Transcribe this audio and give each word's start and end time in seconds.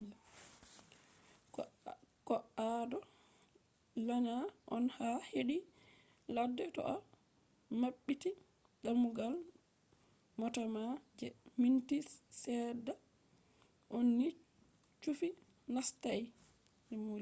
ko’ado 2.27 2.99
lanya 4.07 4.37
on 4.75 4.85
ha 4.97 5.09
hedi 5.29 5.57
ladde 6.35 6.65
to’a 6.75 6.95
mabbiti 7.81 8.29
damugal 8.83 9.35
mota 10.39 10.63
ma 10.75 10.83
je 11.19 11.27
minti 11.61 11.97
sedda 12.41 12.93
on 13.97 14.05
ni 14.19 14.29
chufi 15.01 15.29
nastai 15.73 16.21